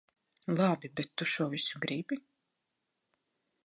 Labi, 0.57 0.91
bet 1.01 1.13
tu 1.21 1.29
šo 1.33 1.49
visu 1.53 1.85
gribi? 1.87 2.21